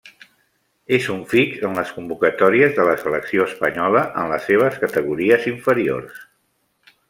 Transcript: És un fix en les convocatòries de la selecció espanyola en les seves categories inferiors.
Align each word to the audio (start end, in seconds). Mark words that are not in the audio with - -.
És 0.97 1.09
un 1.15 1.19
fix 1.33 1.59
en 1.69 1.77
les 1.81 1.91
convocatòries 1.97 2.73
de 2.79 2.87
la 2.89 2.97
selecció 3.03 3.47
espanyola 3.51 4.03
en 4.23 4.33
les 4.35 4.51
seves 4.53 4.83
categories 4.87 5.49
inferiors. 5.57 6.21